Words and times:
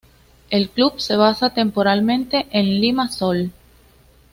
El 0.49 0.71
club 0.71 0.99
se 0.99 1.15
basa 1.15 1.51
temporalmente 1.53 2.47
en 2.53 2.65
Limassol. 2.81 3.51